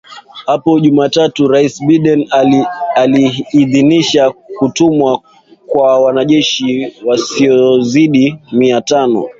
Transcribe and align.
Hapo 0.45 0.79
Jumatatu 0.79 1.47
Rais 1.47 1.81
Biden 1.87 2.27
aliidhinisha 2.95 4.31
kutumwa 4.59 5.21
kwa 5.67 5.99
wanajeshi 6.01 6.93
wasiozidi 7.05 8.35
mia 8.51 8.81
tano 8.81 9.29